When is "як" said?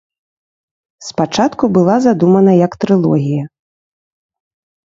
2.65-2.71